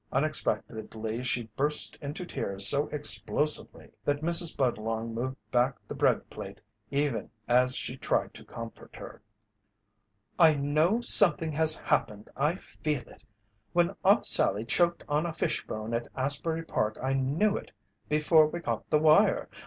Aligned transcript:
Unexpectedly 0.11 1.23
she 1.23 1.43
burst 1.55 1.95
into 1.97 2.25
tears 2.25 2.67
so 2.67 2.89
explosively 2.89 3.91
that 4.03 4.23
Mrs. 4.23 4.57
Budlong 4.57 5.13
moved 5.13 5.37
back 5.51 5.75
the 5.87 5.93
bread 5.93 6.27
plate 6.27 6.59
even 6.89 7.29
as 7.47 7.75
she 7.75 7.97
tried 7.97 8.33
to 8.33 8.43
comfort 8.43 8.95
her. 8.95 9.21
"I 10.39 10.55
know 10.55 11.01
something 11.01 11.51
has 11.51 11.77
happened! 11.77 12.31
I 12.35 12.55
feel 12.55 13.01
it! 13.01 13.23
When 13.73 13.95
Aunt 14.03 14.25
Sallie 14.25 14.65
choked 14.65 15.03
on 15.07 15.27
a 15.27 15.33
fish 15.33 15.67
bone 15.67 15.93
at 15.93 16.07
Asbury 16.15 16.63
Park 16.63 16.97
I 16.99 17.13
knew 17.13 17.55
it 17.55 17.71
before 18.09 18.47
we 18.47 18.59
got 18.59 18.89
the 18.89 18.97
wire. 18.97 19.49